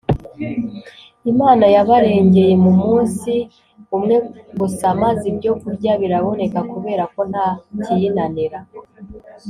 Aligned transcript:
Imana 1.31 1.65
yabarengeye 1.75 2.53
mu 2.63 2.71
munsi 2.81 3.31
umwe 3.95 4.15
gusa 4.59 4.87
maze 5.01 5.23
ibyo 5.31 5.51
kurya 5.61 5.91
biraboneka 6.01 6.59
kubera 6.71 7.03
ko 7.13 7.21
nta 7.31 7.47
kiyinanira 7.83 8.59